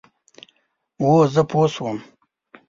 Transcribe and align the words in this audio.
هو، 1.01 1.13
زه 1.33 1.41
پوه 1.49 1.67
شوم، 1.73 1.97